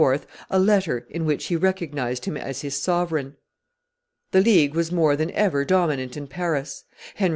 [0.49, 3.35] a letter in which he recognized him as his sovereign.
[4.31, 7.29] The League was more than ever dominant in Paris; Henry IV.